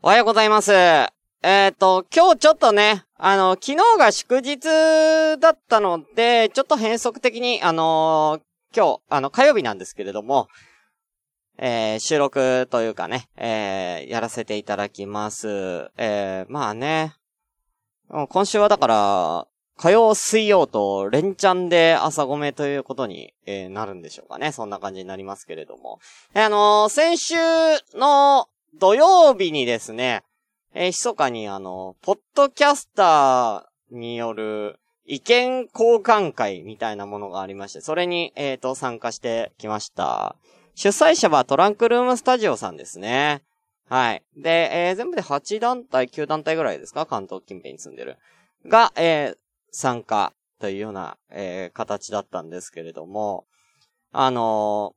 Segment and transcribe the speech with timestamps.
[0.00, 0.72] おはようございます。
[0.72, 1.10] え
[1.42, 4.60] っ、と、今日ちょっとね、あの、昨日が祝日
[5.40, 8.40] だったので、ちょっと変則的に、あの
[8.72, 10.46] 今日、あの、火曜日なんですけれども、
[11.58, 15.90] えー、収録というかね、えー、やらせていただきます。
[15.96, 17.16] えー、まあね、
[18.08, 24.52] 今週はだから、火曜、水曜と連チャンで朝ごめということに、えー、なるんでしょうかね。
[24.52, 25.98] そんな感じになりますけれども。
[26.34, 27.34] えー、あのー、先週
[27.98, 30.22] の土曜日にですね、
[30.74, 40.36] えー、密かにあの、ポッドキャスターによる意見交換会みたいなものがありまして、それに、えっ、ー、と、参加してきました。
[40.74, 43.42] 主催者はトランクルームスタジオさんですね。
[43.88, 44.22] はい。
[44.36, 47.06] で、えー、全部で8団体、9団体ぐらいですか？
[47.06, 48.18] 関東近辺に住んでる。
[48.66, 49.36] が、えー、
[49.72, 53.46] 参加というような、えー、形だったんですけれども、
[54.12, 54.94] あの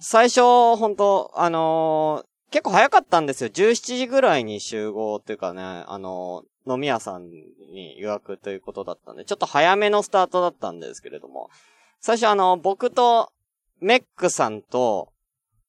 [0.00, 0.40] ー、最初、
[0.76, 3.50] 本当あの結構早かったんですよ。
[3.50, 11.50] 17時ぐらいに集合っていうかね、あの、飲み屋さんに予約ということだったんで、ちょっと早めのスタートだったんですけれども、
[11.98, 13.32] 最初あの、僕と
[13.80, 15.12] メックさんと、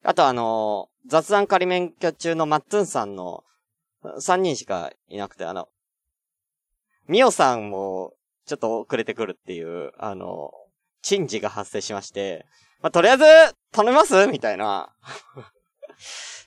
[0.04, 3.46] あとあの、雑談仮免許中のマッツンさんの
[4.04, 5.70] 3人しかいなくて、あの、
[7.08, 8.14] ミオさんも
[8.46, 10.52] ちょっと遅れてくるっていう、あの、
[11.02, 12.46] 珍事が発生しまして、
[12.82, 13.24] まあ、とりあえず、
[13.72, 14.94] 頼みますみたいな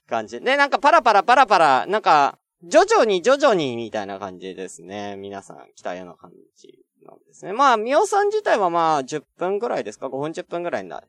[0.07, 0.41] 感じ。
[0.41, 5.17] で、なんかパラパラパラパラ、なんか、徐々に徐々にみたいな感じですね。
[5.17, 7.53] 皆さん来たような感じなんですね。
[7.53, 11.03] まあ、みおさん自体はまあ、10分ぐらいですか ?5 分10分ぐらいの、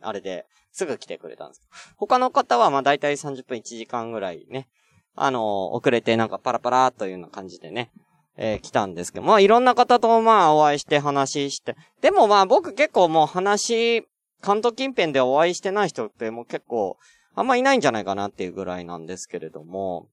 [0.00, 1.60] あれで、すぐ来てくれたんです
[1.96, 4.68] 他の方はまあ、だいたい30分1時間ぐらいね、
[5.14, 7.92] あの遅れてなんかパラパラというような感じでね、
[8.36, 14.06] えー、来たんですけど、まあ、いろんな方とまあ、お会いして話して、でもまあ、僕結構もう話、
[14.40, 16.96] 関東近辺でお会いしてない人ってもう結構、
[17.34, 20.08] あんまいないんじゃないかなっていうぐらいなんですけれども、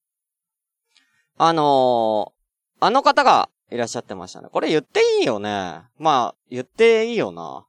[1.37, 4.49] あのー、あの方がいらっしゃってましたね。
[4.51, 5.81] これ言っていいよね。
[5.97, 7.65] まあ、言っていいよな。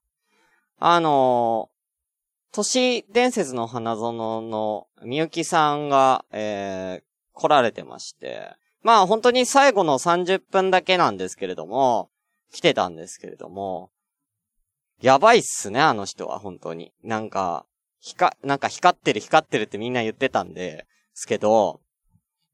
[0.78, 12.10] あのー、都市伝説の花園のみゆきさんが、えー、来られてまして、まあ本当に最後の30分だけなんですけれども、
[12.52, 13.90] 来てたんですけれども、
[15.00, 16.92] やばいっすね、あの人は本当に。
[17.04, 17.66] なんか、
[18.00, 21.80] ひか、なんか光ってる光ってるってみんな言ってたんで、すけど、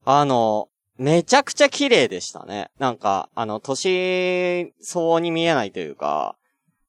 [0.04, 0.68] あの、
[0.98, 2.70] めちゃくちゃ綺麗でしたね。
[2.78, 6.36] なんか、あの、年相応に見えないというか、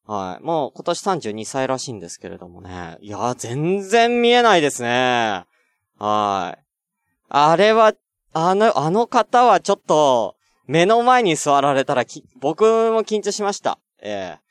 [0.05, 0.43] はい。
[0.43, 2.97] もう今年32歳らしいんですけれどもね。
[3.01, 5.45] いや、全然見えないですね。
[5.99, 6.63] はい。
[7.29, 7.93] あれは、
[8.33, 10.35] あの、あの方はちょっと、
[10.65, 12.05] 目の前に座られたら
[12.39, 13.79] 僕も緊張しました。
[14.01, 14.46] ええ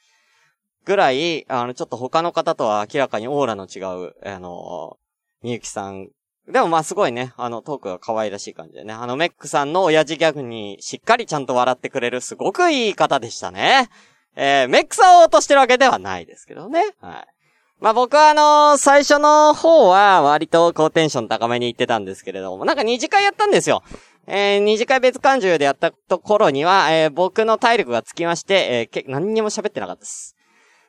[0.87, 4.97] ぐらい、あの、ちょっと他の方とは明らかにオーラの違う、あの、
[5.43, 6.09] みゆきさん。
[6.49, 8.93] でもまあすごいね、あの、トークが可愛らしい感じでね。
[8.95, 13.91] あの、メックさんの親父ギャグにしっかりちゃんと笑ってくれるすごくいい方でしたね。
[14.37, 16.85] えー、メックさんを落としてるわけではないですけどね。
[17.01, 17.27] はい。
[17.81, 23.83] まあ僕はあのー、最初の方は割と高テンション高めに言ってたんですけれども、なんか二次会やったんですよ。
[24.29, 30.37] えー、二次会別感情でやったところには、えー、僕の体力がつきまして、えー、何にも喋ってなかったです。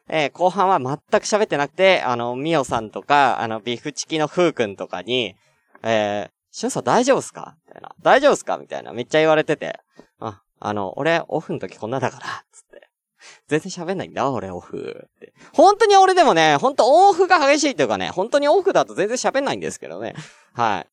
[0.10, 5.36] えー、後半は全く喋ってなくて、あの、ミオさんとか、あの、ビフチキのフー君とかに、
[5.84, 7.56] えー、シュンさん大丈夫っすか？
[7.68, 7.92] みたいな。
[8.02, 8.58] 大丈夫っすか？
[8.58, 8.94] みたいな。
[8.94, 9.80] めっちゃ言われてて。
[10.20, 12.88] あ、あの、俺、オフの時こんなだから、つって。
[13.48, 15.08] 全然喋んないんだ、俺、オフ。
[15.08, 15.34] って。
[15.54, 20.16] 本当に俺でもね、本当オフが激しいというかね、本当にオフだと全然喋んないんですけどね。
[20.54, 20.88] はい。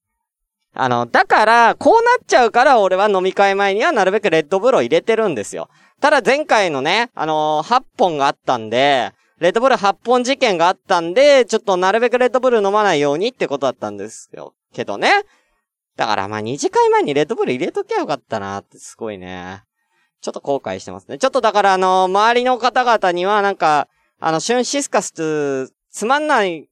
[0.75, 5.69] あの、だから、こうなっちゃうから俺は飲み会前にはなるべくレッドブルを入れてるんですよ。
[6.01, 14.55] ただ前回のね、あのー、8本があったんで、レッドブル8本事件があったんで、ちょっとなるべくレッドブル飲まないようにってことだったんですよ。
[14.73, 15.25] けどね。
[15.97, 19.63] だからまあ2次会前にレッドブル入れときゃよかったなってすごいね。
[20.21, 21.19] ちょっと後悔してますね。
[21.19, 26.69] ちょっとだからあのー、周りの方々にはなんか、あの、シュンシスカスつまんない、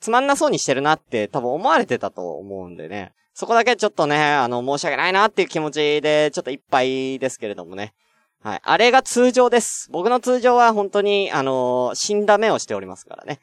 [0.00, 3.12] つまんなそうにしてるなって多分思われてたと思うんでね。
[3.34, 7.92] そこだけちょっとね、あの、申し訳ないなっていう気持ちで、ちょっといっぱいですけれどもね。
[8.42, 8.60] はい。
[8.62, 9.88] あれが通常です。
[9.90, 13.40] 僕の通常は本当に、あのー、死んだ目をしておりますからね。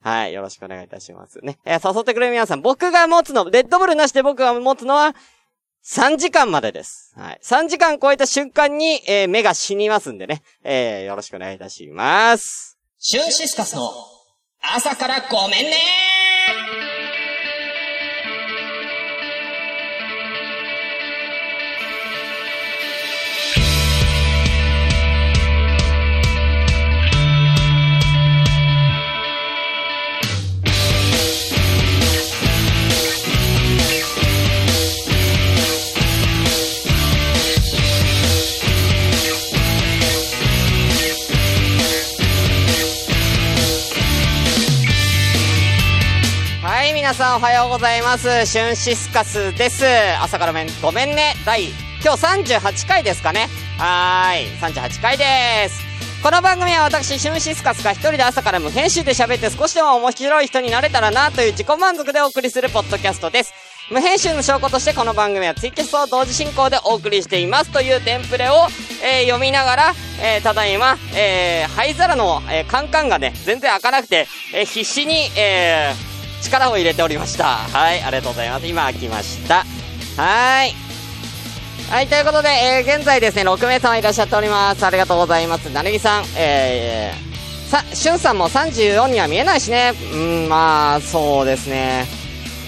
[0.00, 0.32] はい。
[0.32, 1.58] よろしくお願いいたしますね。
[1.64, 5.16] えー、誘ってくれる皆さん、僕が持つの、レッドブルなしで僕が持つのは、
[5.84, 7.12] 3時間までです。
[7.16, 7.40] はい。
[7.42, 10.42] 3時間超えた瞬間に、えー、目が死にますんでね。
[10.62, 12.78] えー、よろしくお願いいたします。
[12.98, 13.90] シュンシスカスの
[14.60, 16.21] 朝からごめんねー
[47.12, 48.46] 皆さんおはようございます。
[48.46, 49.84] シュンシスカスです。
[50.22, 51.34] 朝からめん、ごめんね。
[51.44, 51.68] 第、
[52.02, 53.48] 今日38回ですかね。
[53.76, 54.46] はーい。
[54.56, 55.78] 38回です。
[56.22, 63.52] この番組は私、シュンシスカスが一人で朝から無編集で喋って少しでも面白い人になれたらなという自己満足でお送りするポッドキャストです。
[63.90, 68.54] 無編集の証拠としてこの番組はツイキャスを同時進行でお送りしていますというテンプレを、
[69.04, 69.92] えー、読みながら、
[70.22, 76.11] えー、ただいま、えー、灰皿の、えー、カンカンがね、全然開かなくて、えー、必死に、えー、
[76.42, 77.56] 力を入れておりました。
[77.56, 78.66] はい、ありがとうございます。
[78.66, 79.64] 今開きました。
[80.16, 80.74] はい。
[81.90, 84.84] はい、ということで、えー、現在ですね、6名様いらっしゃっております。
[84.84, 85.66] ありがとうございます。
[85.66, 89.92] なるぎさん、えー、さ、しゅんさんも34には見えないしね。
[90.12, 92.06] うん、まあ、そうですね。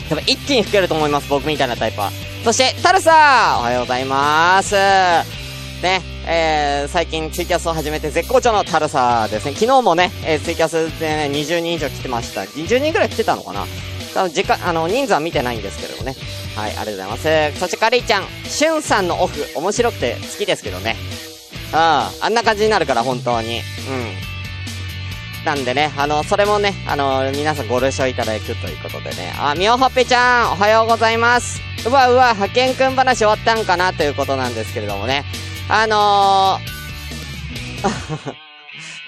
[0.09, 2.11] 多分一気に吹けると思います、僕みたいなタイプは。
[2.45, 5.44] そして、タルさんおはようございます。
[5.85, 9.53] ね、えー、最近ツイキャスを始めて絶好調のタルサですね。
[9.53, 12.41] 昨日もね、えー、ツイキャスでね、20人以上来てました。
[12.41, 13.67] 20人ぐらい来てたのかな
[14.15, 16.17] 多分時間、あの、人数は見てないんですけどもね。
[16.57, 17.17] はい、ありがとうございま
[17.53, 17.61] す。
[17.61, 20.97] そしてカリーちゃん、シュンさんのオフ、面白くて好きですけどね。
[21.71, 23.59] うん、あんな感じになるから、本当に。
[23.59, 25.45] うん。
[25.45, 29.35] なんでね、あの、それもね、あの、皆さんご了承いただくということでね。
[29.39, 31.61] あ、みおほっぺちゃん、おはようございます。
[31.87, 35.25] うわうわ、派遣くん話終わったんかなということなんですけれどもね。
[35.69, 36.59] あの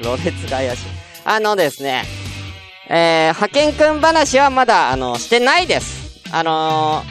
[0.01, 0.85] ー、 ろれつが怪しい。
[1.25, 2.05] あのですね、
[2.89, 6.21] えー、派遣くん話はまだ、あの、してないです。
[6.31, 7.03] あの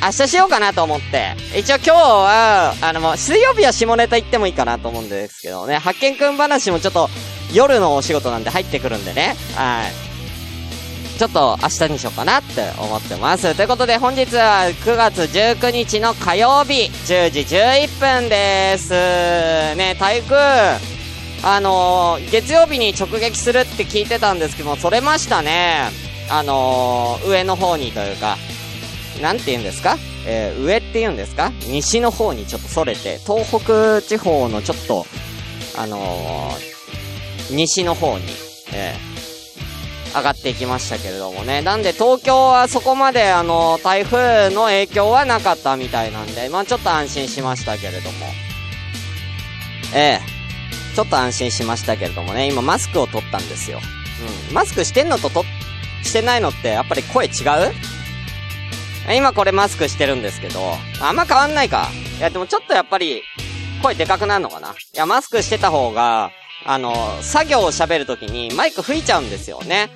[0.00, 1.34] ー、明日しようかなと思って。
[1.56, 5.74] 一応今日は、あの、水曜日は下ネタ行ってもいいかなと思うんですけどね。
[5.78, 7.10] 派遣くん話もちょっと、
[7.52, 9.36] 夜のお仕事なんで入ってくるんでね。
[9.56, 10.09] はい。
[11.20, 13.54] ちょっと明日にしようかなって思ってます。
[13.54, 18.88] ということで本日は9月19日の火曜日10時11分です。
[19.76, 20.78] ね、台風、
[21.44, 25.90] あのー、月曜日に直撃するって聞いてたんですけども、それましたね。
[26.30, 28.38] あのー、上の方にというか、
[29.20, 29.98] なんて言うんですか？
[30.26, 31.52] えー、上って言うんですか？
[31.66, 35.04] 西の方にちょっとそれて、東北地方のちょっと、
[35.76, 38.24] あのー、西の方に、
[38.72, 39.09] えー、
[40.14, 41.62] 上がっていきましたけれどもね。
[41.62, 48.26] なんで東京はそこまであの、台風の影響はなかったみたいなんで、まあちょっと安心しましたけれども。
[49.94, 50.20] ええ、
[50.94, 53.80] ちょっと安心しましたけれどもね、今マスクを取ったんですよ。
[54.48, 54.54] うん。
[54.54, 55.44] マスクしてんのとと、
[56.02, 57.32] してないのってやっぱり声違う？
[59.14, 60.60] 今これマスクしてるんですけど、
[61.00, 61.88] あんま変わんないか。
[62.18, 63.22] いやでもちょっとやっぱり、
[63.82, 66.30] 声でかくなるのかないや、マスクしてた方が、
[66.66, 69.88] あの、作業を喋るときにマイク吹いちゃうんですよね。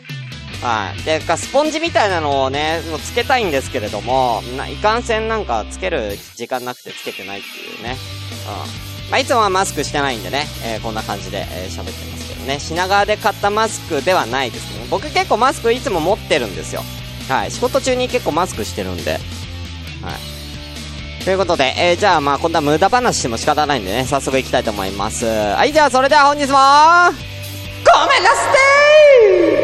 [0.65, 1.03] はい。
[1.03, 7.99] で、かスポンジみたいなのをね、もうつけたいんですけれども、いかんせんなんかつける時間なくてつけてないっていうね。
[9.05, 9.11] うん。
[9.11, 12.59] まあ、いつもはマスクしてないんでね、えー、こんな感じで喋、えー、ってますけどね。
[12.59, 14.87] 品川で買ったマスクではないですね。
[14.91, 16.83] 僕結構マスクいつも持ってるんですよ。
[17.29, 17.51] はい。
[17.51, 19.13] 仕事中に結構マスクしてるんで。
[19.13, 19.21] はい。
[21.25, 25.27] ということで、えー、じゃあまあこんな無駄話しても仕方ないんでね、早速行きたいと思います。
[25.27, 26.57] はい、じゃあそれでは本日も、
[27.85, 28.85] ごめんなさい
[29.27, 29.64] 壊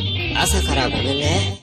[0.35, 1.57] 朝からごめんね。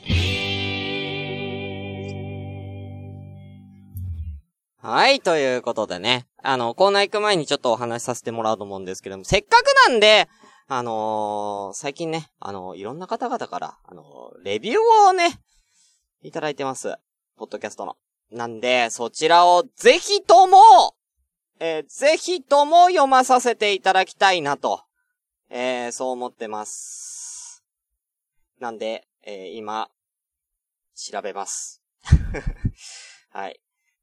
[4.80, 6.26] はい、ということでね。
[6.42, 10.28] あの、コーナー行く前にちょっとお話しさせてもらうと思うんですけども、せっかくなんで、
[10.68, 15.40] あのー、最近ね、あのー、いろんな方々から、あのー、レビューをね、
[16.22, 16.94] いただいてます。
[17.36, 17.96] ポッドキャストの。
[18.30, 20.58] なんで、そちらをぜひとも、
[21.60, 24.82] えぜひとも読まさせていただきたいなと、
[25.50, 27.27] えそう思ってます。
[28.60, 29.88] なんで、え今、
[30.96, 31.80] 調べます。
[33.30, 33.60] はい。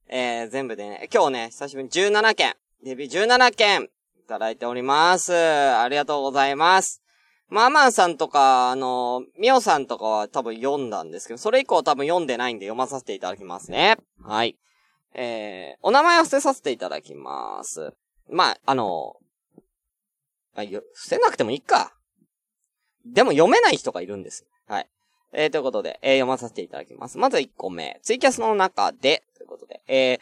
[0.07, 3.89] えー、全部でね、今日ね、久しぶりに17件、デビュー17件、
[4.25, 5.35] いただいております。
[5.35, 7.01] ありがとうございます。
[7.49, 13.97] マーマンさんとか、あの、ミオさんとかは多分読んだんですけど、それ以降多分読んでないんで読まさせていただきますね。
[14.23, 14.57] はい。
[15.13, 17.93] えー、お名前を伏せさせていただきます。
[18.29, 19.15] まあ、あの、
[20.55, 21.94] あ、伏せなくてもいいか。
[23.05, 24.45] でも読めない人がいるんです。
[24.67, 24.87] はい。
[25.33, 27.17] えー、ということで、えー、読まさせていただきます。
[27.17, 27.99] まず1個目。
[28.03, 30.19] ツイキャスの中で、ということで、えー、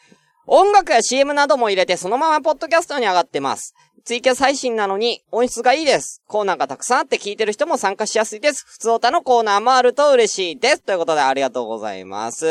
[0.47, 3.73] 音楽や CM なども入れてそのままポッドキャストに上がってます。
[4.03, 6.21] ツイキャス配信なのに音質がいいです。
[6.27, 8.65] コーナーがたくさんあって聞いてる人も参加しやすいです。
[8.67, 10.81] 普通歌のコーナーもあると嬉しいです。
[10.81, 12.45] ということでありがとうございます。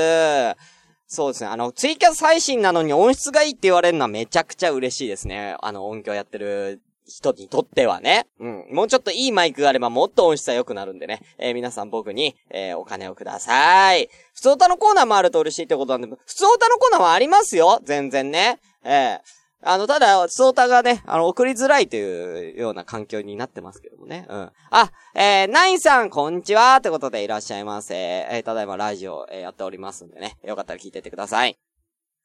[1.07, 1.51] そうですね。
[1.51, 5.57] あの、ツイキャス配信なのに音質がいいって言われるのはめちゃくちゃ嬉しいですね。
[5.61, 6.81] あの、音響やってる
[7.13, 8.27] 人にとってはね。
[8.41, 8.67] うん。
[8.73, 11.21] もうちょっといいマイクがあればもっと音質は良くなるんでね。
[11.39, 14.09] えー皆さん僕に、えーお金をください。
[14.35, 18.61] 普通歌のコーナーもあると嬉しいってことなんで、普通歌のコーナーはありますよ全然ね。
[18.85, 24.27] ええあの、ただ、普通歌がね、あの、送りづらいというような環境になってますけどもね。
[24.29, 24.51] うん。
[24.71, 27.95] あ、えー、ナインさん、こんにちはってことでいらっしゃいませ。
[27.95, 30.37] えー、ただいまラジオ、えーやっておりますんでね。
[30.43, 31.57] よかったら聞いてってください。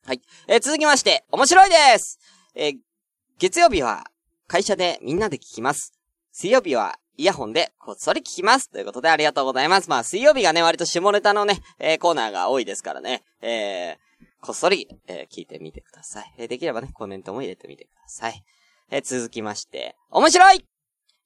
[0.07, 0.21] はい。
[0.47, 2.19] えー続きまして、面白いです
[2.55, 2.77] えー
[3.37, 4.05] 月曜日は
[4.47, 5.93] 会社でみんなで聞きます。
[6.31, 8.69] 水曜日はイヤホンでこっそり聞きます。
[8.69, 9.89] ということでありがとうございます。
[9.89, 13.23] まあ、水曜日がね、割と下ネタのね、えーコーナーが多いですからね。
[13.41, 13.95] えー、
[14.39, 16.33] こっそり、えー聞いてみてください。
[16.37, 18.41] えーできればね、コメントも入れてみてください。
[18.89, 20.65] えー続きまして、面白い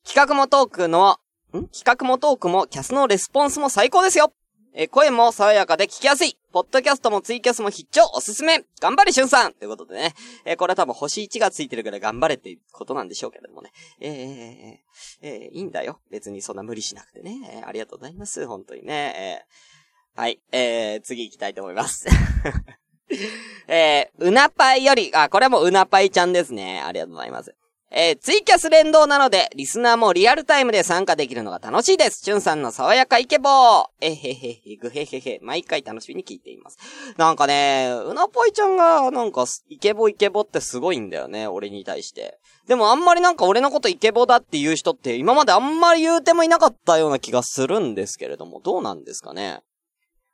[0.03, 1.19] 企画もトークの、
[1.53, 1.67] ん?
[1.67, 4.33] 企画もトークもキャスのレスポンスも最高ですよ
[4.73, 6.37] えー声も爽やかで聞きやすい。
[6.53, 10.13] ポッドキャストもツイキャスも必聴おすすめ頑張れしゅんさんということでね。
[10.45, 13.71] えーこれは多分星1がついてるから頑張れっていうことなんでしょうけれどもね。
[13.99, 15.99] えー、えー、えーいいんだよ。
[16.09, 17.37] 別にそんな無理しなくてね。
[17.53, 18.47] えーありがとうございます。
[18.47, 19.13] 本当にね。
[19.17, 20.41] えーはい。
[20.51, 22.05] えー、次行きたいと思います。
[23.67, 26.81] えー、うなぱいより、あ、これもうなぱいちゃんですね。
[26.81, 27.55] ありがとうございます。
[27.93, 32.21] えー、ツイキャス連動なので、リスナーもリアルタイムで参加できるのが楽しいです。
[32.23, 33.85] チュンさんの爽やかイケボー。
[33.99, 36.77] えへへへ、ぐへへへ、毎回楽しみに聞いています。
[37.17, 42.39] なんかね、うなぽいちゃんが、なんか、イケボイケボってすごいんだよね、俺に対して。
[42.65, 49.59] でもあんまりなんか俺のことイケボだっていう人って今まであんまり言うてもいなかったような気がするんですけれども、どうなんですかね？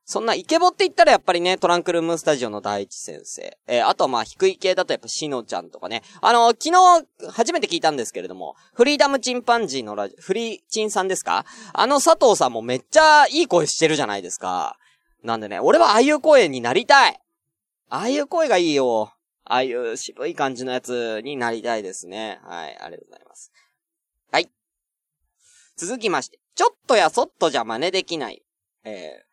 [0.09, 3.57] そんなイケボって言ったらやっぱりね、トランクルームスタジオの第一先生。
[3.67, 6.01] えーあとはまあ低い系だとやっぱしのちゃんとかね。
[6.21, 11.45] あの昨日初めて聞いたんですけれども、フリーダムチンパンジーのラジオ、フリーチンさんですか？
[11.73, 14.77] あの佐藤さんもめっちゃいい声してるじゃないですか。
[15.23, 17.19] なんでね、俺はああいう声になりたい
[17.89, 19.11] ああいう声がいいよ。
[19.43, 22.39] ああいう渋い感じのやつになりたいですね。
[22.45, 23.51] はい、ありがとうございます。
[24.31, 24.49] はい。
[25.75, 28.41] 続きまして、ちょっとやそっとじゃ真似できない。
[28.85, 29.26] えー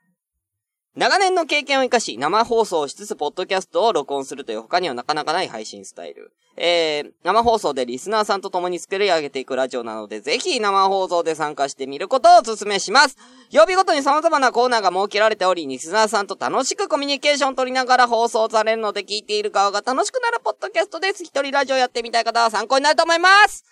[0.96, 6.32] 長年の経験を生かし、生放送をしつつ、ポッドキャストを録音するという他にはなかなかない配信スタイル。
[6.56, 13.16] えー、生放送でリスナーさんと共に作り上げていくラジオなので、ぜひ生放送で参加してみることをお勧めします。
[13.50, 21.24] 曜日ごとに様々なコーナーが設けられており、リスナーさんと楽しくコミュニケーションを取りながら放送されるので、聞いている側が楽しくなるポッドキャストです。
[21.24, 23.64] 一人ラジオやってみたい方は参考になると思います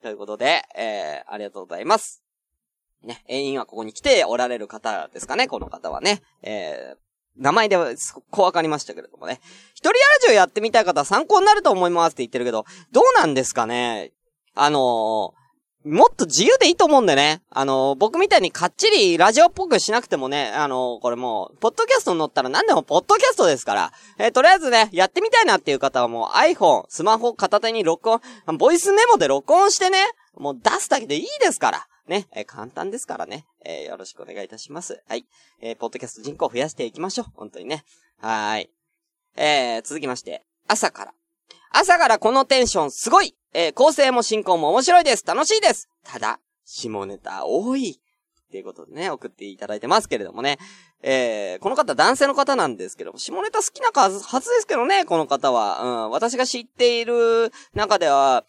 [0.00, 2.25] ということで、えー、ありがとうございます。
[3.06, 6.22] ね、永遠はここに来ておられる方ですかね、この方はね。
[6.42, 6.96] えー、
[7.36, 9.40] 名前では、そこうわかりましたけれどもね。
[9.74, 9.96] 一人ラ
[10.26, 14.12] ジオやってみたい方は参考になると思いますって言ってるけど、どうなんですかね
[14.54, 15.46] あのー
[15.86, 17.42] もっと自由でいいと思うんでね。
[17.48, 23.92] あのー僕みたいにかっちりラジオっぽくしなくてもね、あのーこれもう、ポッドキャストに乗ったら何でもポッドキャストですから。
[24.18, 28.20] えとりあえずね、やってみたいなっていう方はもう iPhone、スマホ片手に録音、
[28.58, 29.98] ボイスメモで録音してね、
[30.36, 31.86] もう出すだけでいいですから。
[32.08, 33.46] ね、えー簡単ですからね。
[33.64, 35.02] えーよろしくお願いいたします。
[35.08, 35.26] はい。
[35.60, 37.26] えーポッドキャスト人口増やしていきましょう。
[37.34, 37.84] 本当にね。
[38.20, 38.70] はーい。
[39.36, 41.14] えー、続きまして、朝から。
[41.72, 48.00] 朝からこのテンションすごいえー構成も進行も面白いです楽しいですただ、下ネタ多い
[48.46, 50.58] っていうことでね、送っていただいてますけれどもね。
[51.02, 56.06] えー、この方男性の方なんですけども、下ネタ好きなはずはずですけどね、この方は。
[56.06, 58.44] うん、私が知っている中では、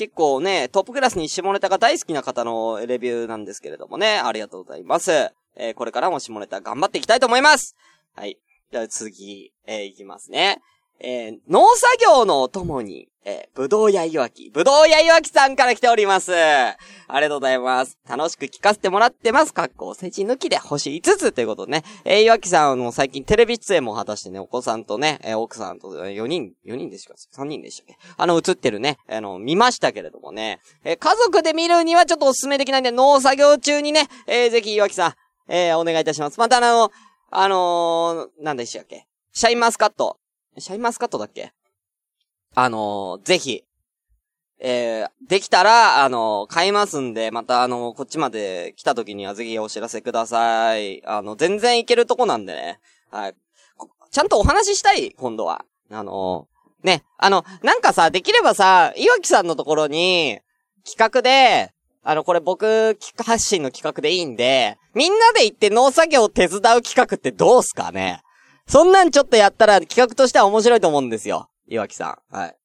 [0.00, 5.10] 結構ね、トップクラスに下ネタが大好きな方のレビューなんですけれどもね、ありがとうございます。
[5.56, 7.76] えー、これからも下ネタ頑張っていきたいと思います
[8.16, 8.38] はい。
[8.72, 10.62] じゃあ次、えー、いきますね。
[11.02, 16.32] えー、農作業のお供に、えー、ぶどうやいわき、ぶどうやいわきさんから来ております。
[16.34, 16.76] あ
[17.16, 17.98] りがとうございます。
[18.08, 19.52] 楽しく聞かせてもらってます。
[19.52, 21.84] かっこお世辞抜きで星5つということね。
[22.04, 27.96] えー、いわきさんの最近テレビ出演も果たしてね、お子さんとね、えー奥さんと4人、4人でしか ?3 人でしたっけ？
[28.16, 30.60] あの、映ってるね、あの、見ましたけれどもね。
[30.84, 35.14] えー家族で見るにはちょっとお勧めできないんで、農作業中にね、えーぜひいわきさん、
[35.52, 36.38] えーお願いいたします。
[36.40, 36.90] またあの、
[37.30, 39.06] あのー、なんでしたっけ？
[39.32, 40.19] シャインマスカット。
[40.58, 41.52] シャインマスカットだっけ？
[42.54, 43.64] あのー、ぜひ、
[44.58, 51.02] えー、できたら、あのー買いますんで、またあのーこっちまで来た時にはぜひお知らせください。
[51.06, 52.80] あの、全然いけるとこなんでね。
[53.10, 53.34] はい。
[54.10, 55.64] ちゃんとお話ししたい、今度は。
[55.90, 56.48] あの
[56.82, 60.40] ね、あの、なんかさ、できればさ、岩木さんのところに、
[60.84, 68.22] 企画で、あの、これ僕、発信の企画でいいんで、みんなで行って農作業を手伝う企画ってどうすかね？
[68.70, 71.50] そんなんちょっとやったら企画としては面白いと思うんですよ。
[71.66, 72.34] 岩木さん。
[72.34, 72.56] はい。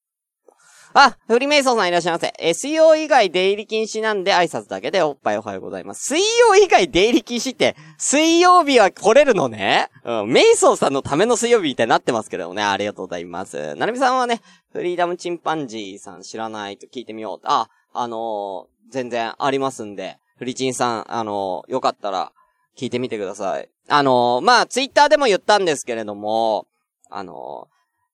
[0.94, 2.32] あ、フリメイソンさんいらっしゃいませ。
[2.40, 6.14] SEO 以外出入り禁止なんで挨拶だけでおっぱいおはようございます。
[6.14, 9.88] 水曜以外出入り禁止って、水曜日は来れるのね？
[10.04, 12.62] うん、メイソンさんのための水曜日みたいになってますけどね。
[12.62, 13.74] ありがとうございます。
[13.74, 17.46] なるみさんはね、フリーダムチンパンジーさん知らないと聞いてみよう。
[17.46, 22.30] あ、あのー、全然ありますんで、フリチンさん、あのー、よかったら
[22.78, 23.68] 聞いてみてください。
[23.88, 26.66] あの、まあ、ツイッターでも言ったんですけれども、
[27.08, 27.68] あの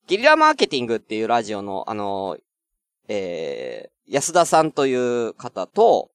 [0.06, 2.36] ギリラマーケティングっていうラジオの、あの
[3.08, 6.10] えー、安田さんという方と、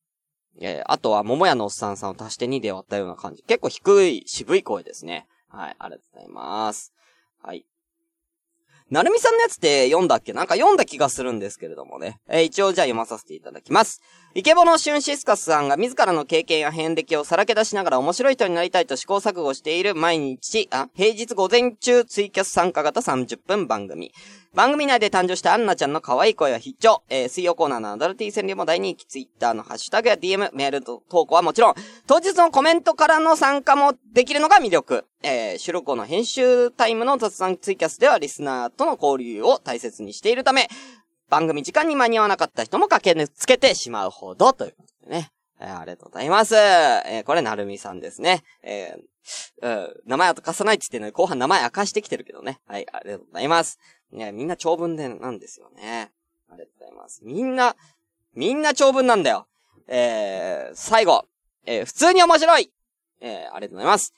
[0.60, 3.44] えー、あとは桃屋のおっさんさんを足して2で割ったような感じ。
[3.44, 5.28] 結構低い、渋い声ですね。
[5.50, 6.94] はい、ありがとうございます。
[7.42, 7.66] はい。
[8.90, 10.32] なるみさんのやつって読んだっけ？
[10.32, 12.22] なんか読んだ気がするんですけれどもね。
[12.30, 14.02] えー、一応じゃあ読まさせていただきます。
[14.34, 24.14] イケボのシュンシスカスさんが自らの経験や変歴をさらけ出しながら面白い人になりたいと試行錯誤している毎日、あ、平日午前中ツイキャス参加型30分番組。
[24.58, 27.04] 番組内で誕生したアンナちゃんの可愛い声は必聴。
[27.10, 31.76] えー、水曜コーナーのアダルティ川柳も大人気、ツイッターのハッシュタグや DM、メールと投稿はもちろん、
[32.08, 35.06] 当日のコメントからの参加もできるのが魅力。
[35.22, 40.70] えー、収録後の編集タイムの雑談ツイキャスではリスナーとの交流を大切にしているため、
[41.30, 45.32] 番組時間に間に合わなかった人も駆けつけてしまうほどということでね。
[45.60, 46.56] えー、ありがとうございます。
[46.56, 48.44] えー、これ、なるみさんですね。
[48.64, 49.02] えー、
[49.62, 52.60] うん、名前を明かさないって言ってるのに、後半名前明かしてきてるけどね。
[52.68, 53.80] はい、ありがとうございます。
[54.12, 56.12] ね、みんな長文でなんですよね。
[56.50, 57.22] ありがとうございます。
[57.24, 57.76] みんな、
[58.34, 59.48] みんな長文なんだよ。
[59.88, 61.26] えー、最後。
[61.66, 62.72] えー、普通に面白い
[63.22, 64.14] えー、ありがとうございます。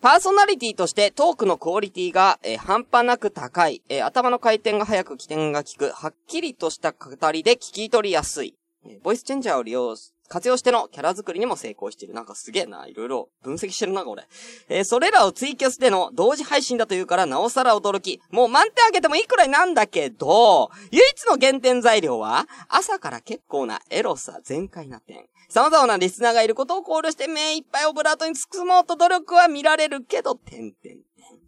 [0.00, 9.96] パーソナリティとしてトークのクオリティが、えー、半端なく高い、えー、頭の回転が速く起点が効く、はっきりとした語りで聞き取りやすい、えー、ボイスチェンジャーを利用
[10.28, 12.14] 活用してのキャラ作りにも成功している。
[12.14, 12.86] なんかすげえな。
[12.86, 14.26] いろいろ分析してるな、これ。
[14.68, 18.20] えー、それらをツイキャスでの同時配信だというからなおさら驚き。
[18.30, 25.26] もう満点あげてもいいくらいなんだけど、唯一の減点材料は、朝から結構なエロさ全開な点。
[25.48, 30.98] 様々なリスナーがいることを考慮して目いっぱいオブラートに包もうと努力は見られるけど、点々点。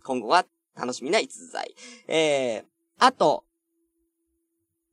[0.04, 0.44] 今後は
[0.76, 1.74] 楽しみな逸材。
[2.06, 2.64] えー、
[2.98, 3.45] あと、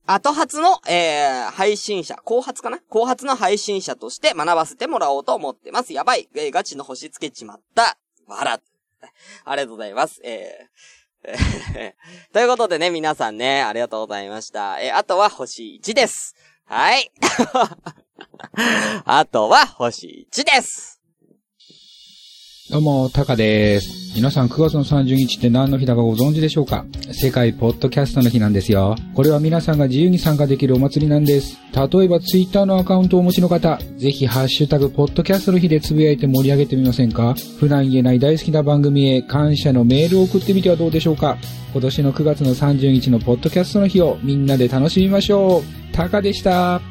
[0.06, 2.80] 後発の、えー、配信者、後発かな？
[2.90, 5.94] 後発の配信者として学ばせてもらおうと思ってます。
[5.94, 6.28] やばい。
[6.36, 7.98] えー、ガチの星つけちまった。
[8.28, 8.60] わら。
[9.46, 10.22] ありがとうございます。
[10.24, 11.94] えー、
[12.34, 14.82] ということでね、皆さんね、ありがとうございました。
[14.82, 16.36] えー、あとは星1です。
[16.66, 17.12] はい。
[19.06, 20.93] あとは星1です。
[22.74, 24.16] どうも、タカです。
[24.16, 26.88] 皆さん9月の30日って何の日だかご存知でしょうか？
[27.12, 28.96] 世界ポッドキャストの日なんですよ。
[29.14, 31.56] これは皆さんが自由に参加できるお祭りなんです。
[31.72, 37.36] 例えばツイッターのアカウントをお持ちの方、ぜひハッシュタグポッドキャストの日でつぶやいて盛り上げてみませんか？
[37.60, 41.38] 普段言えない大好きな番組へ感謝のメールを送ってみてはどうでしょうか？
[41.74, 45.62] 今年の9月の30日のポッドキャストの日をみんなで楽しみましょう。
[45.94, 46.82] タカでした。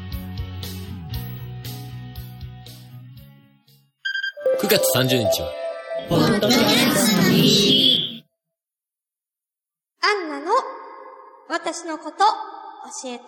[4.61, 5.62] 9月30日は
[6.09, 7.21] ポッドキャスト
[10.01, 10.51] アンナの
[11.49, 12.17] 私のこと
[13.03, 13.23] 教えて。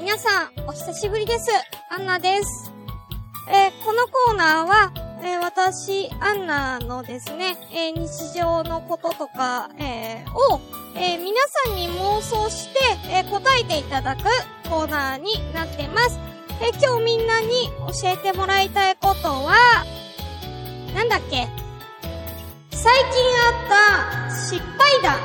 [0.00, 1.50] 皆さん、お久しぶりです。
[1.90, 2.72] アンナです。
[3.48, 10.60] えー、このコーナーは、えー、私、アンナのですね、えー、日常のこととか、えを、
[10.96, 14.22] え皆さんに妄想して、え答えていただく
[14.68, 16.25] コーナーになってます。
[16.60, 19.84] え今日みんなに教えてもらいたいことは、
[20.94, 21.46] なんだっけ？
[22.70, 25.18] 最近あった失敗談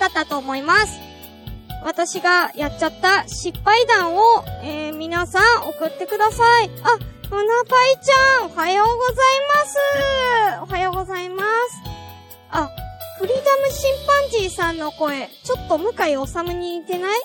[0.00, 0.98] だったと思います。
[1.84, 6.70] 私がやっちゃった失敗談を、えー、皆さん送ってください。
[6.82, 9.16] あ、うなぱいちゃん、おはようござい
[9.54, 9.78] ます。
[10.62, 11.48] おはようございます。
[12.50, 12.68] あ、
[13.18, 15.94] フリーダムシンパンジーさんの声、ちょっと向井
[16.26, 17.20] 治に似てない？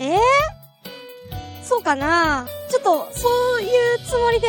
[0.00, 0.18] えー、
[1.68, 3.28] そうかなちょっと、そ
[3.58, 4.48] ういうつもりで、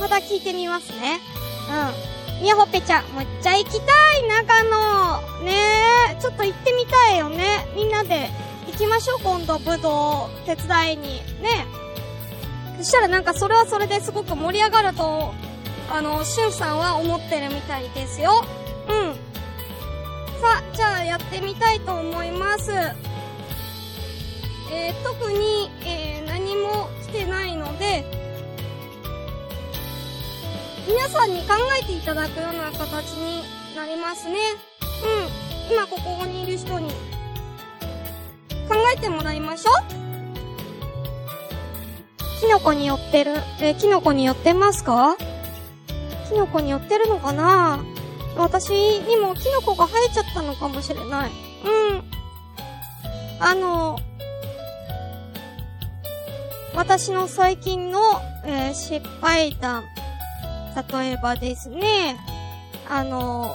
[0.00, 1.20] また聞いてみますね。
[2.36, 2.42] うん。
[2.42, 5.44] みやほっぺちゃん、もうっちゃ行きたい、長野。
[5.44, 5.52] ね
[6.18, 7.68] え、ちょっと行ってみたいよね。
[7.76, 8.30] みんなで
[8.66, 11.02] 行きましょう、今度、武道手伝いに。
[11.40, 11.66] ね
[12.78, 15.32] そしたらなんかそれはそれですごく盛り上がると、
[15.88, 18.44] あの、しゅんさんは思ってるみたいですよ。
[18.88, 19.14] うん。
[20.40, 22.72] さあ、じゃあやってみたいと思います。
[24.70, 26.07] えー、特に、えー、
[26.68, 28.04] も来てないので、
[30.86, 33.42] 皆さんに考えていただくような形に
[33.76, 34.36] なりますね。
[35.68, 35.74] うん。
[35.74, 36.90] 今ここにいる人に。
[38.68, 39.74] 考えてもらいましょう。
[42.40, 45.16] キノコに寄ってる、えキノコに寄ってますか？
[46.28, 47.82] キノコに寄ってるのかな？
[48.36, 51.30] 私にもキノコが生えちゃったのかもしれない。
[51.64, 52.04] うん。
[53.40, 53.98] あの、
[56.74, 58.00] 私の最近の、
[58.44, 59.84] えー、失敗談。
[60.92, 62.16] 例えばですね、
[62.88, 63.54] あの、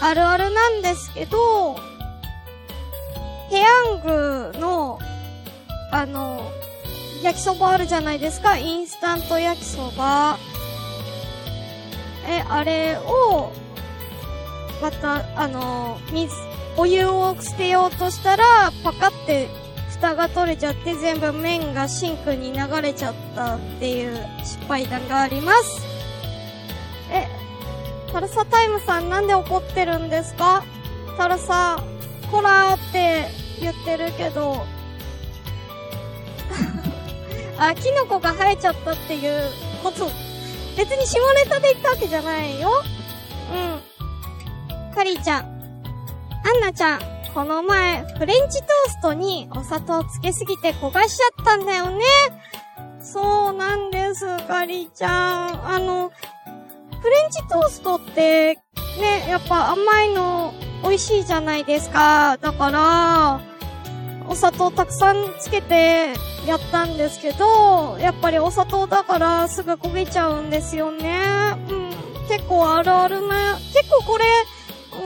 [0.00, 1.76] あるあるなんですけど、
[3.50, 4.98] ペヤングの、
[5.90, 6.50] あの、
[7.22, 8.58] 焼きそばあるじゃないですか。
[8.58, 10.38] インスタント焼きそば。
[12.26, 13.52] え、あれを、
[14.80, 16.34] また、あの、水、
[16.76, 19.48] お湯を捨てようとしたら、パカって
[20.02, 25.80] 蓋が取れちゃって全部麺がシンクに流れちゃったっていう失敗談があります。
[27.12, 27.28] え、
[28.12, 30.64] タルサタイムさんなんで怒ってるんですか？
[31.16, 31.80] タルサ、
[32.32, 33.26] コラーって
[33.60, 34.66] 言ってるけど、
[37.56, 39.50] あ、キノコが生えちゃったっていう
[39.84, 40.10] こと、
[40.76, 42.82] 別に下ネタで言ったわけじゃないよ。
[43.54, 43.56] う
[44.90, 44.94] ん。
[44.94, 45.44] カリーちゃん。
[45.44, 45.46] ア
[46.58, 47.11] ンナちゃん。
[47.34, 52.04] この前、フレンチトーストにお砂糖つけすぎて焦がしちゃったんだよね。
[53.00, 55.66] そうなんです、カリちゃん。
[55.66, 56.12] あの、
[57.00, 58.56] フレンチトーストって、
[59.00, 62.36] ね、やっぱ甘いの美味しいじゃないですか。
[62.36, 63.40] だから、
[64.28, 66.12] お砂糖たくさんつけて
[66.46, 71.22] やったんですけど、やっぱりお砂糖だからすぐ焦げちゃうんですよね。
[71.70, 71.90] うん。
[72.28, 74.24] 結構あるあるな、結構これ、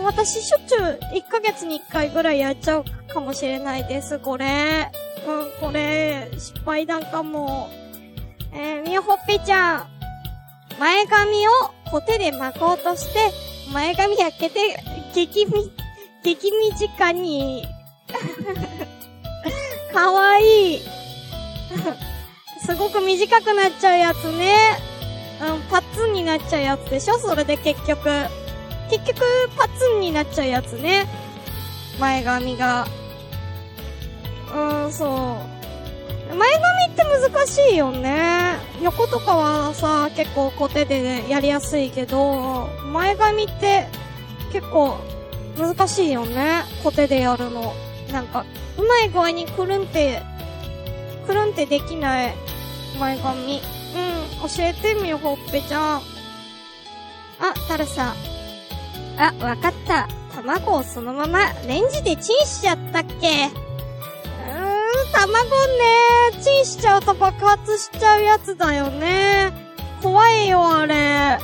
[0.04, 0.80] 私しょっちゅう
[1.14, 4.90] 1ヶ月に1回ぐらいやっちゃうかもしれないです、これ。
[5.26, 7.68] うん、これ、失敗談かも。
[8.52, 9.86] えー、みほっぺちゃん。
[10.78, 11.50] 前髪を
[11.90, 13.30] コテで巻こうとして、
[13.72, 14.76] 前髪焼けて、
[15.14, 15.72] 激み、
[16.22, 16.50] 激
[16.98, 17.64] 短に。
[19.92, 20.80] かわいい。
[22.64, 24.78] すごく短くなっちゃうやつね。
[25.40, 27.18] うん、パッツンになっちゃうやつでしょ？
[27.18, 28.08] それで結局。
[28.90, 29.20] 結局、
[29.56, 31.06] パツンになっちゃうやつね。
[31.98, 32.86] 前髪が。
[34.54, 35.38] うん、そ
[36.30, 36.34] う。
[36.34, 38.56] 前髪って難しいよね。
[38.82, 43.86] 横とかはさ、結構コテでやりやすいけど、前髪って
[44.52, 44.98] 結構
[45.58, 46.64] 難しいよね。
[46.82, 47.74] コテでやるの。
[48.12, 48.44] なんか、
[48.76, 50.22] うまい具合にくるんって、
[51.26, 52.34] くるんってできない
[52.98, 53.60] 前髪。
[53.94, 55.96] うん、教えてみよう、ほっぺちゃん。
[55.98, 56.02] あ、
[57.68, 58.14] タルさ。
[59.18, 60.08] あ、わかった。
[60.34, 63.46] 卵をそのままレンジでチンしちゃったっけ？
[63.46, 63.52] うーん、
[65.12, 65.46] 卵
[66.32, 69.52] ね、チンしちゃうと爆発しちゃうやつだよね。
[70.02, 71.38] 怖いよ、あれ。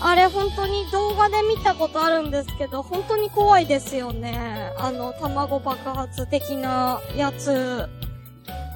[0.00, 4.72] あれ本当に動画で見たことあるんですけど、本当に怖いですよね。
[4.78, 7.88] あの、卵爆発的なやつ。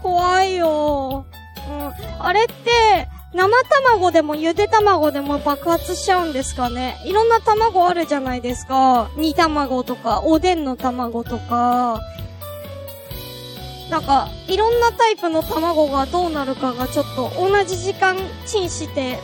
[0.03, 1.25] 怖いよ。
[1.71, 1.93] うん。
[2.19, 9.11] あれって、生卵でもゆで卵でも爆発しちゃうんですかねいろんな卵あるじゃないですか。
[9.17, 12.01] 煮卵とか、おでんの卵とか。
[13.91, 18.17] なんか、いろんなタイプの卵がどうなるかがちょっと同じ時間
[18.47, 19.19] チンして、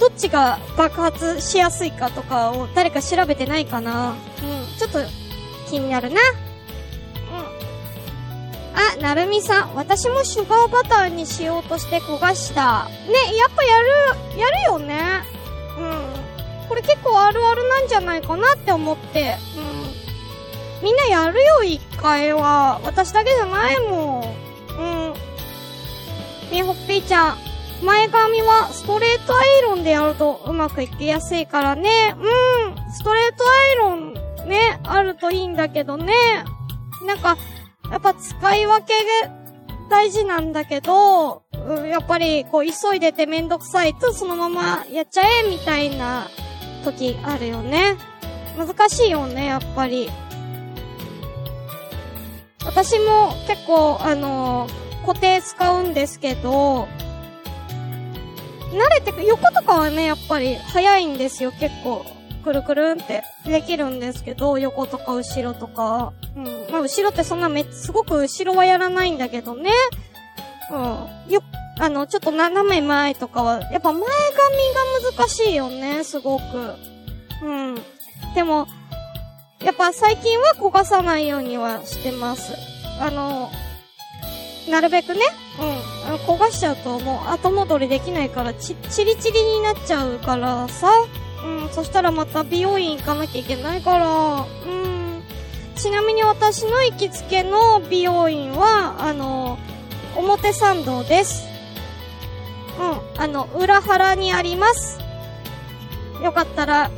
[0.00, 4.98] どっちが爆発しやすいかとかを誰か調べてないかなうん、ちょっと
[5.70, 6.20] 気になるな。
[8.74, 9.74] あ、なるみさん。
[9.74, 12.84] 私もシュガーバターにしようとして焦がした。
[13.06, 15.22] ね、やっぱやる、やるよね。
[15.78, 15.82] う
[16.64, 16.68] ん。
[16.68, 19.36] これ結構あるあるなんじゃないかなって思って。
[20.80, 20.84] うん。
[20.84, 22.80] みんなやるよ、一回は。
[22.84, 24.42] 私だけじゃないもん。
[24.78, 25.14] うん。
[26.50, 27.38] ねほっぺーちゃん。
[27.84, 32.14] 前髪はストレートアイロンでやるとうまくいきやすいからね。
[32.16, 32.92] うん。
[32.92, 34.14] ストレートアイロン
[34.48, 36.14] ね、あるといいんだけどね。
[37.06, 37.36] なんか、
[37.92, 38.94] やっぱ使い分け
[39.26, 39.30] が
[39.90, 41.42] 大事なんだけど、
[41.86, 46.26] やっぱりこう急いでてめんどくさいとそのままやっちゃえみたいな
[46.84, 47.96] 時あるよね。
[48.56, 50.10] 難しいよね、やっぱり。
[52.64, 56.88] 私も結構、あのー、固定使うんですけど、
[58.72, 62.06] 慣れてく、横とかはね、やっぱり早いんですよ、結構。
[62.42, 66.12] くるくるんってできるんですけど、横とか後ろとか。
[66.36, 66.44] うん。
[66.70, 69.70] まあ、後ろってそんなめ、すごく後ろはやらないんだけどね。
[70.70, 70.76] う
[71.28, 71.32] ん。
[71.32, 71.42] よ、
[71.78, 76.42] あの、ちょっと斜め前とかは、やっぱ前髪が難しいよね、すごく。
[77.42, 77.74] うん。
[78.34, 78.66] でも、
[79.60, 82.52] やっぱ最近は焦がさないようにはしてます。
[83.00, 83.50] あの、
[84.68, 85.20] なるべくね、
[86.08, 86.16] うん。
[86.26, 90.90] 焦がしちゃうともう後戻りできないから、ち、チリチリになっちゃうからさ。
[91.44, 95.22] うん、そしたらまた美容院行かなきゃいけないから、うん。
[95.74, 99.58] ちなみに私の行きつけの美容院は、あの、
[100.16, 101.48] 表参道です。
[102.78, 105.00] うん、あの、裏原にあります。
[106.22, 106.90] よかったら、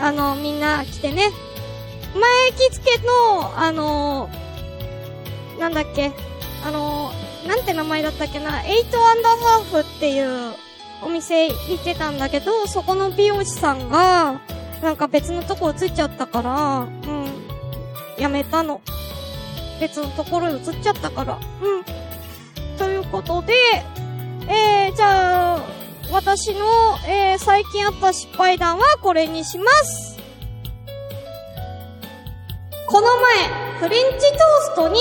[0.00, 1.30] あの、みんな来てね。
[2.14, 4.30] 前行きつけの、あの、
[5.58, 6.12] なんだっけ、
[6.64, 7.12] あの、
[7.46, 10.54] なんて名前だったっけな、エイトアンダーハーフっていう
[11.02, 14.40] お店行ってたんだけど、そこの美容師さんが、
[14.82, 17.28] なんか別のとこ移っちゃったから、うん、
[18.18, 18.80] やめたの。
[19.80, 21.84] 別のところに移っちゃったから、うん。
[22.78, 23.54] ということで、
[24.48, 25.60] えー、じゃあ、
[26.12, 26.66] 私の、
[27.08, 30.18] えー、最近あった失敗談はこれにします。
[32.86, 34.40] この前、フレンチトー
[34.72, 35.00] ストに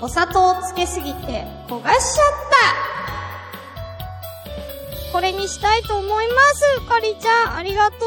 [0.00, 2.75] お砂糖をつけすぎて焦がしちゃった。
[5.16, 6.86] これにしたいと思います。
[6.86, 8.00] かりちゃん、ありがとう。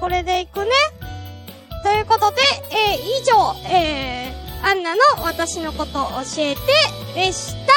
[0.00, 0.70] これでいくね。
[1.82, 6.60] ということで、えー、以上、えー、アンナの私のことを教えて
[7.14, 7.72] でした。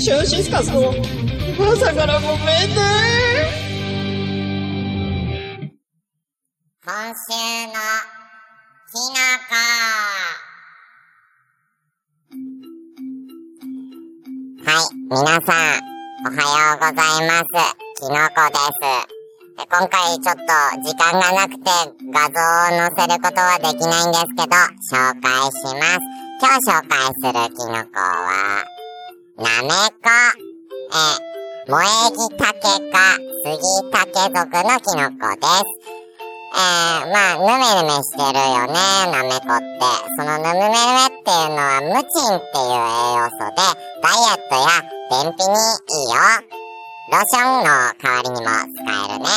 [0.00, 0.94] シュンシスカスの
[1.74, 2.74] 朝からごめんね。
[6.86, 7.72] 今週の
[8.90, 10.43] きのこ。
[14.74, 17.46] はい、皆さん、おはようございます。
[17.94, 18.82] きのこです。
[19.54, 20.50] で今回ちょっと
[20.82, 21.70] 時間がなくて
[22.10, 24.58] 画像を載せることはできないんですけど、
[24.90, 26.02] 紹介します。
[26.42, 28.66] 今日紹介するきのこは、
[29.38, 29.68] なめ
[30.02, 30.10] こ、
[30.90, 31.06] え、
[31.70, 32.42] 萌え木竹
[32.90, 33.54] か杉
[33.92, 35.83] 竹属のきのこです。
[36.54, 38.78] えー、まあ、ぬめぬめしてるよね、
[39.10, 39.82] なめこって。
[40.16, 43.58] そのぬめぬめっていうのは、ムチンっていう栄養素で、
[44.02, 44.66] ダイエットや
[45.10, 46.14] 便秘にいいよ。
[47.10, 49.28] ローションの代わりにも使えるね。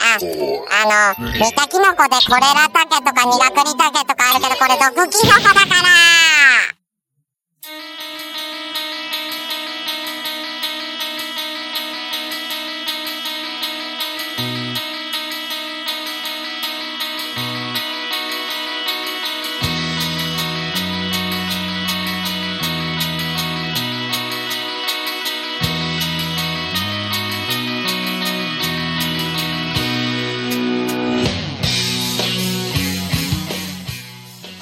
[0.00, 6.77] あ、あの、見たキノコでコレラタケとかニラクリタケとかあるけど、これ毒キノコだから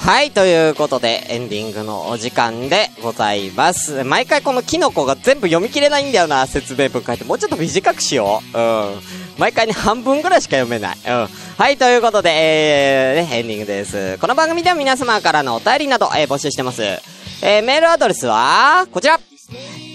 [0.06, 4.04] はい、ということで、エンディングのお時間でございます。
[4.04, 7.24] 毎回このキノコが全部読み切れないんだよな、説明文書いて。
[7.24, 8.56] もうちょっと短くしよう。
[8.56, 9.00] うん。
[9.36, 10.96] 毎回ね、半分ぐらいしか読めない。
[11.04, 11.26] うん。
[11.58, 14.16] はい、ということで、えー、ね、エンディングです。
[14.18, 16.84] この番組では皆様からのお便りなど、えー募集してます。
[16.84, 19.18] えー、メールアドレスは、こちら。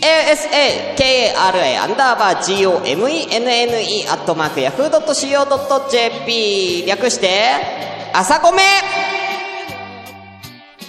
[0.03, 8.61] asakara アンダーバー gomenne アットマーク yahoo.co.jp 略して、朝ごめ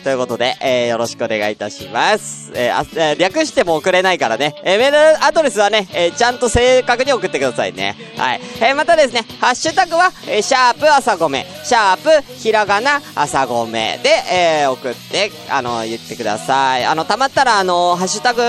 [0.03, 2.51] ということで、えー、よろしくお願いいたします。
[2.55, 7.97] えーあえー略しても送れないからね、えーメールアドレスはね、えーちゃんと正確に送ってくださいね。
[8.17, 8.41] はい。
[8.61, 16.85] えーまたですね、ハッシュタグは、えーシャープ朝ごめ、シャープひらがな朝ごめで、えー送って、あの、言ってください。
[16.85, 18.43] あの、たまったら、あの、ハッシュタグ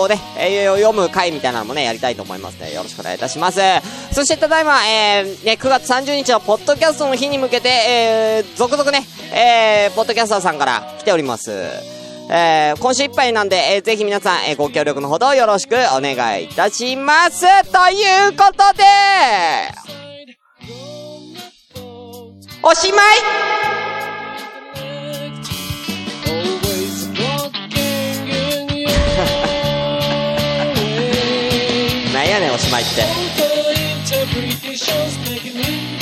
[0.00, 3.60] をね、えー読む回みたいなのもね、やりたいと思いますので、よろしくお願いいたします。
[4.12, 11.52] そして、ただいま、えーね、9月30日のポッドキャストの日に向けて、えー、続々ね、えー、ポッドキャスターさんから来ております。
[12.30, 17.40] えー、今週いっぱいなんで、えーぜひ皆さん、えーご協力のほどよろしくお願いいたします。
[17.72, 18.84] ということで、
[22.62, 22.98] おしま
[23.84, 23.87] い
[34.78, 35.28] って。
[35.28, 35.97] Interpretations